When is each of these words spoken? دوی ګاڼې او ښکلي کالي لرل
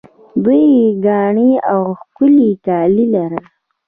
دوی 0.43 0.63
ګاڼې 1.05 1.51
او 1.71 1.81
ښکلي 1.99 2.51
کالي 2.65 3.05
لرل 3.13 3.45